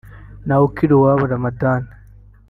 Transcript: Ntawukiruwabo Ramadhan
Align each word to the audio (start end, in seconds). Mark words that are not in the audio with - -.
Ntawukiruwabo 0.45 1.23
Ramadhan 1.33 1.81